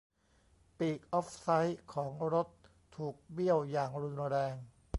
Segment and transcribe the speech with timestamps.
[0.77, 2.47] ปีกออฟไซด์ของรถ
[2.95, 4.55] ถูกเบี้ยวอย่างรุนแรง